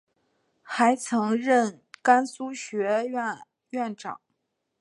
[0.63, 3.37] 还曾任甘肃学院
[3.69, 4.19] 院长。